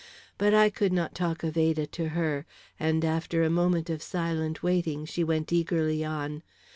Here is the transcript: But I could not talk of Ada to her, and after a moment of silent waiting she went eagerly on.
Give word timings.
But 0.39 0.55
I 0.55 0.71
could 0.71 0.91
not 0.91 1.13
talk 1.13 1.43
of 1.43 1.55
Ada 1.55 1.85
to 1.85 2.09
her, 2.17 2.47
and 2.79 3.05
after 3.05 3.43
a 3.43 3.51
moment 3.51 3.87
of 3.87 4.01
silent 4.01 4.63
waiting 4.63 5.05
she 5.05 5.23
went 5.23 5.53
eagerly 5.53 6.03
on. 6.03 6.41